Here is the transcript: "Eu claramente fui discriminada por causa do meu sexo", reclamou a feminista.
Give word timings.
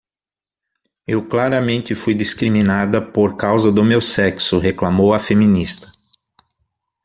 "Eu 1.05 1.27
claramente 1.27 1.93
fui 1.93 2.15
discriminada 2.15 2.99
por 2.99 3.37
causa 3.37 3.71
do 3.71 3.83
meu 3.83 4.01
sexo", 4.01 4.57
reclamou 4.57 5.13
a 5.13 5.19
feminista. 5.19 5.93